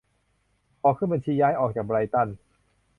[0.81, 2.27] ขอขึ้นบัญชีย้ายออกจาก ไบรท์ตัน